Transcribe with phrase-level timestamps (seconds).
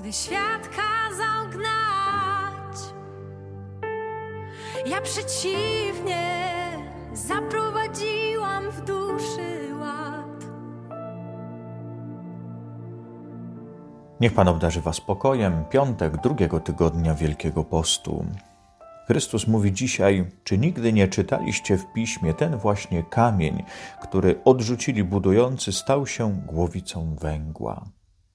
[0.00, 2.76] gdy świat kazał gnać.
[4.86, 6.46] Ja przeciwnie
[7.12, 10.44] zaprowadziłam w duszy ład.
[14.20, 15.64] Niech Pan obdarzy Was spokojem.
[15.70, 18.24] Piątek drugiego tygodnia Wielkiego Postu.
[19.06, 23.64] Chrystus mówi dzisiaj: Czy nigdy nie czytaliście w piśmie ten właśnie kamień,
[24.02, 27.84] który odrzucili budujący, stał się głowicą węgła?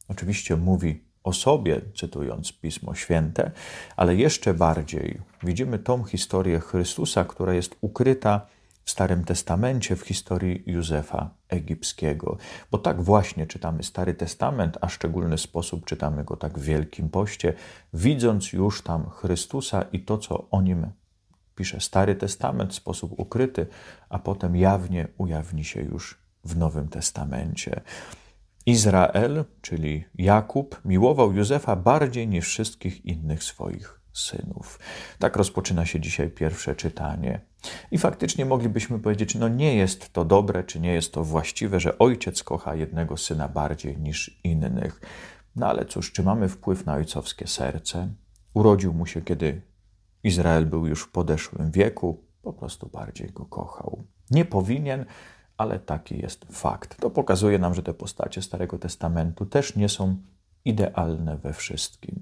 [0.10, 3.52] Oczywiście mówi o sobie, cytując Pismo Święte,
[3.96, 8.48] ale jeszcze bardziej widzimy tą historię Chrystusa, która jest ukryta
[8.84, 12.38] w Starym Testamencie, w historii Józefa Egipskiego.
[12.72, 17.54] Bo tak właśnie czytamy Stary Testament, a szczególny sposób czytamy go tak w Wielkim Poście,
[17.94, 20.88] widząc już tam Chrystusa i to, co o nim
[21.56, 23.68] pisze Stary Testament w sposób ukryty,
[24.10, 27.82] a potem jawnie ujawni się już w Nowym Testamencie.
[28.66, 34.80] Izrael, czyli Jakub, miłował Józefa bardziej niż wszystkich innych swoich synów.
[35.20, 37.40] Tak rozpoczyna się dzisiaj pierwsze czytanie.
[37.92, 41.98] I faktycznie moglibyśmy powiedzieć, no nie jest to dobre, czy nie jest to właściwe, że
[41.98, 45.02] ojciec kocha jednego syna bardziej niż innych.
[45.56, 48.14] No ale cóż, czy mamy wpływ na ojcowskie serce?
[48.54, 49.62] Urodził mu się, kiedy
[50.24, 54.04] Izrael był już w podeszłym wieku, po prostu bardziej go kochał.
[54.32, 55.06] Nie powinien,
[55.62, 56.98] ale taki jest fakt.
[57.02, 60.16] To pokazuje nam, że te postacie Starego Testamentu też nie są
[60.66, 62.16] idealne we wszystkim.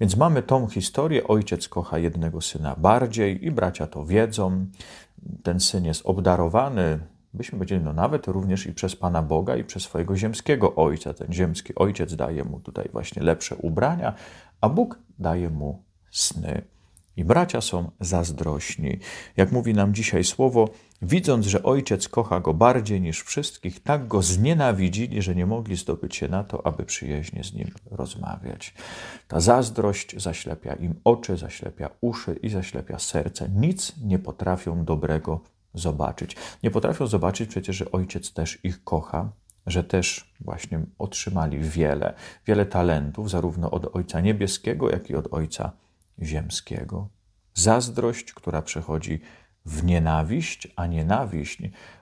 [0.00, 4.66] Więc mamy tą historię: ojciec kocha jednego syna bardziej i bracia to wiedzą.
[5.42, 6.98] Ten syn jest obdarowany,
[7.34, 11.14] byśmy powiedzieli, no nawet również i przez Pana Boga, i przez swojego ziemskiego ojca.
[11.14, 14.14] Ten ziemski ojciec daje mu tutaj właśnie lepsze ubrania,
[14.60, 16.62] a Bóg daje mu sny.
[17.16, 18.98] I bracia są zazdrośni.
[19.36, 20.68] Jak mówi nam dzisiaj słowo,
[21.02, 26.16] widząc, że ojciec kocha go bardziej niż wszystkich, tak go znienawidzili, że nie mogli zdobyć
[26.16, 28.74] się na to, aby przyjaźnie z nim rozmawiać.
[29.28, 33.48] Ta zazdrość zaślepia im oczy, zaślepia uszy i zaślepia serce.
[33.48, 35.40] Nic nie potrafią dobrego
[35.74, 36.36] zobaczyć.
[36.62, 39.30] Nie potrafią zobaczyć przecież, że ojciec też ich kocha,
[39.66, 42.14] że też właśnie otrzymali wiele,
[42.46, 45.72] wiele talentów, zarówno od Ojca Niebieskiego, jak i od Ojca
[46.22, 47.08] ziemskiego.
[47.54, 49.20] Zazdrość, która przechodzi
[49.66, 51.58] w nienawiść, a nienawiść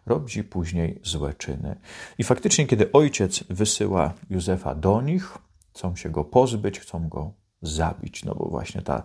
[0.06, 1.76] robi później złe czyny.
[2.19, 5.38] I faktycznie, kiedy ojciec wysyła Józefa do nich,
[5.70, 7.32] chcą się go pozbyć, chcą go
[7.62, 9.03] zabić, no bo właśnie ta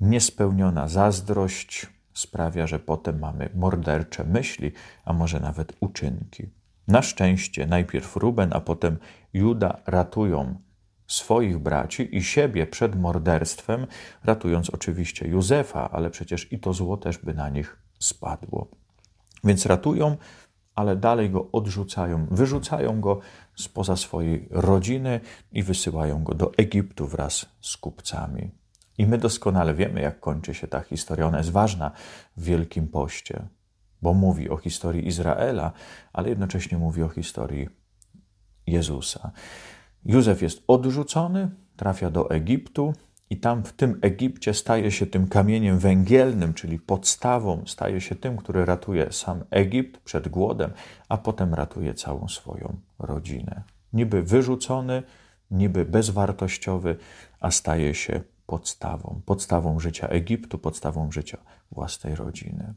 [0.00, 4.72] niespełniona zazdrość sprawia, że potem mamy mordercze myśli,
[5.04, 6.46] a może nawet uczynki.
[6.88, 8.98] Na szczęście najpierw Ruben, a potem
[9.32, 10.60] Juda ratują
[11.08, 13.86] swoich braci i siebie przed morderstwem,
[14.24, 18.68] ratując oczywiście Józefa, ale przecież i to zło też by na nich spadło.
[19.44, 20.16] Więc ratują,
[20.74, 23.20] ale dalej go odrzucają, wyrzucają go
[23.56, 25.20] spoza swojej rodziny
[25.52, 28.50] i wysyłają go do Egiptu wraz z kupcami.
[28.98, 31.26] I my doskonale wiemy, jak kończy się ta historia.
[31.26, 31.90] Ona jest ważna
[32.36, 33.48] w Wielkim Poście,
[34.02, 35.72] bo mówi o historii Izraela,
[36.12, 37.68] ale jednocześnie mówi o historii
[38.66, 39.30] Jezusa.
[40.08, 42.94] Józef jest odrzucony, trafia do Egiptu
[43.30, 48.36] i tam w tym Egipcie staje się tym kamieniem węgielnym, czyli podstawą, staje się tym,
[48.36, 50.70] który ratuje sam Egipt przed głodem,
[51.08, 53.62] a potem ratuje całą swoją rodzinę.
[53.92, 55.02] Niby wyrzucony,
[55.50, 56.96] niby bezwartościowy,
[57.40, 61.38] a staje się podstawą, podstawą życia Egiptu, podstawą życia
[61.72, 62.74] własnej rodziny.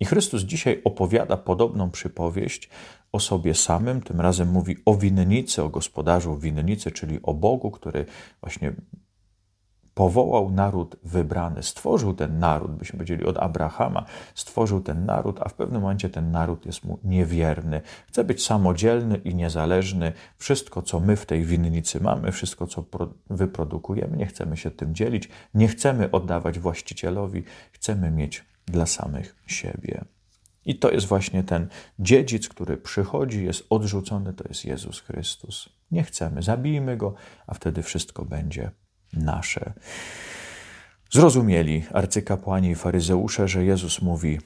[0.00, 2.68] I Chrystus dzisiaj opowiada podobną przypowieść
[3.12, 4.02] o sobie samym.
[4.02, 8.06] Tym razem mówi o winnicy, o gospodarzu winnicy, czyli o Bogu, który
[8.40, 8.72] właśnie
[9.94, 15.54] powołał naród wybrany, stworzył ten naród, byśmy powiedzieli od Abrahama, stworzył ten naród, a w
[15.54, 17.80] pewnym momencie ten naród jest mu niewierny.
[18.08, 20.12] Chce być samodzielny i niezależny.
[20.36, 22.84] Wszystko, co my w tej winnicy mamy, wszystko, co
[23.30, 30.04] wyprodukujemy, nie chcemy się tym dzielić, nie chcemy oddawać właścicielowi, chcemy mieć dla samych siebie.
[30.64, 31.68] I to jest właśnie ten
[31.98, 35.68] dziedzic, który przychodzi, jest odrzucony, to jest Jezus Chrystus.
[35.90, 37.14] Nie chcemy, zabijmy go,
[37.46, 38.70] a wtedy wszystko będzie
[39.12, 39.72] nasze.
[41.10, 44.38] Zrozumieli arcykapłani i faryzeusze, że Jezus mówi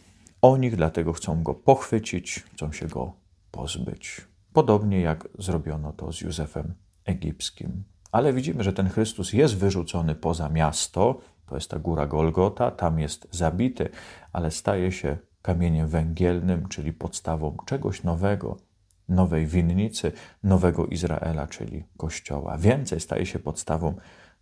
[0.43, 3.13] o nich, dlatego chcą go pochwycić, chcą się go
[3.51, 4.21] pozbyć.
[4.53, 7.85] Podobnie jak zrobiono to z Józefem Egipskim.
[8.13, 12.99] Ale widzimy, że ten Chrystus jest wyrzucony poza miasto, to jest ta góra Golgota, tam
[12.99, 13.89] jest zabity,
[14.33, 18.57] ale staje się kamieniem węgielnym, czyli podstawą czegoś nowego,
[19.09, 20.13] nowej winnicy,
[20.43, 22.59] nowego Izraela, czyli Kościoła.
[22.59, 23.95] Więcej staje się podstawą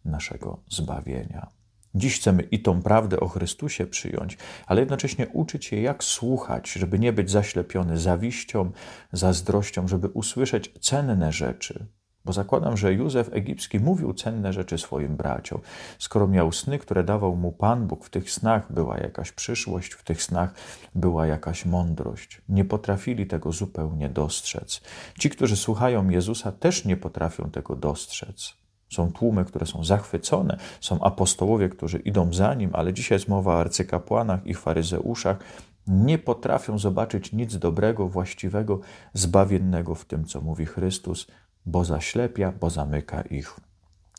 [0.05, 1.51] naszego zbawienia.
[1.95, 6.99] Dziś chcemy i tą prawdę o Chrystusie przyjąć, ale jednocześnie uczyć się, jak słuchać, żeby
[6.99, 8.71] nie być zaślepiony zawiścią,
[9.13, 11.87] zazdrością, żeby usłyszeć cenne rzeczy,
[12.25, 15.61] Bo zakładam, że Józef Egipski mówił cenne rzeczy swoim braciom.
[15.99, 20.05] Skoro miał sny, które dawał mu Pan Bóg, w tych snach była jakaś przyszłość, w
[20.05, 20.55] tych snach
[20.95, 22.43] była jakaś mądrość.
[22.49, 24.81] Nie potrafili tego zupełnie dostrzec.
[25.19, 28.55] Ci, którzy słuchają Jezusa, też nie potrafią tego dostrzec.
[28.91, 33.55] Są tłumy, które są zachwycone, są apostołowie, którzy idą za nim, ale dzisiaj jest mowa
[33.55, 35.39] o arcykapłanach i faryzeuszach.
[35.87, 38.81] Nie potrafią zobaczyć nic dobrego, właściwego,
[39.15, 41.27] zbawiennego w tym, co mówi Chrystus,
[41.67, 43.57] bo zaślepia, bo zamyka ich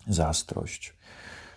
[0.08, 0.94] zastrość.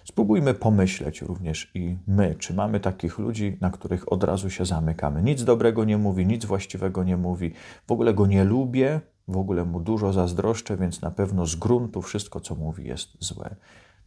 [0.05, 5.23] Spróbujmy pomyśleć również i my, czy mamy takich ludzi, na których od razu się zamykamy.
[5.23, 7.53] Nic dobrego nie mówi, nic właściwego nie mówi,
[7.87, 12.03] w ogóle go nie lubię, w ogóle mu dużo zazdroszczę, więc na pewno z gruntu
[12.03, 13.57] wszystko, co mówi, jest złe.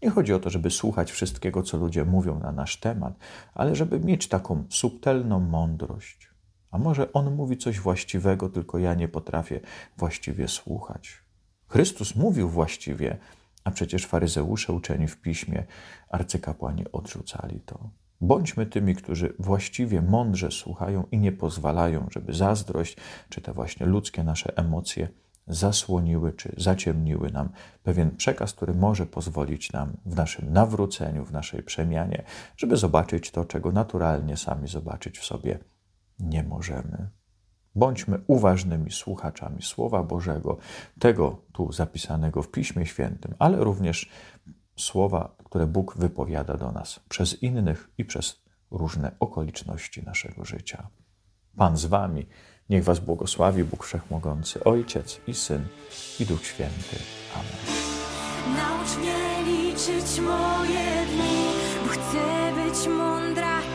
[0.01, 3.13] Nie chodzi o to, żeby słuchać wszystkiego, co ludzie mówią na nasz temat,
[3.53, 6.29] ale żeby mieć taką subtelną mądrość.
[6.71, 9.59] A może on mówi coś właściwego, tylko ja nie potrafię
[9.97, 11.28] właściwie słuchać.
[11.69, 13.17] Chrystus mówił właściwie,
[13.63, 15.63] a przecież faryzeusze uczeni w piśmie,
[16.09, 17.89] arcykapłani odrzucali to.
[18.21, 22.97] Bądźmy tymi, którzy właściwie mądrze słuchają i nie pozwalają, żeby zazdrość
[23.29, 25.07] czy te właśnie ludzkie nasze emocje
[25.47, 27.49] zasłoniły czy zaciemniły nam
[27.83, 32.23] pewien przekaz, który może pozwolić nam w naszym nawróceniu, w naszej przemianie,
[32.57, 35.59] żeby zobaczyć to, czego naturalnie sami zobaczyć w sobie
[36.19, 37.18] nie możemy.
[37.75, 40.57] Bądźmy uważnymi słuchaczami Słowa Bożego,
[40.99, 44.09] tego tu zapisanego w Piśmie Świętym, ale również
[44.77, 50.87] słowa, które Bóg wypowiada do nas przez innych i przez różne okoliczności naszego życia.
[51.57, 52.27] Pan z Wami,
[52.69, 55.67] niech Was błogosławi Bóg Wszechmogący, Ojciec i Syn
[56.19, 56.95] i Duch Święty.
[57.35, 57.89] Amen.
[58.57, 61.45] Naucz mnie liczyć moje dni,
[61.83, 63.68] bo chcę być mądra